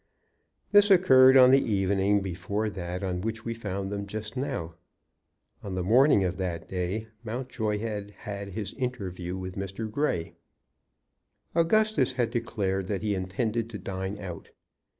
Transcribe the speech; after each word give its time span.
This 0.71 0.89
occurred 0.89 1.37
on 1.37 1.51
the 1.51 1.61
evening 1.63 2.21
before 2.21 2.71
that 2.71 3.03
on 3.03 3.21
which 3.21 3.45
we 3.45 3.53
found 3.53 3.91
them 3.91 4.07
just 4.07 4.35
now. 4.35 4.73
On 5.61 5.75
the 5.75 5.83
morning 5.83 6.23
of 6.23 6.37
that 6.37 6.67
day 6.67 7.09
Mountjoy 7.23 7.77
had 7.77 8.09
had 8.17 8.47
his 8.47 8.73
interview 8.73 9.37
with 9.37 9.53
Mr. 9.53 9.91
Grey. 9.91 10.33
Augustus 11.55 12.13
had 12.13 12.31
declared 12.31 12.87
that 12.87 13.03
he 13.03 13.13
intended 13.13 13.69
to 13.69 13.77
dine 13.77 14.17
out. 14.17 14.49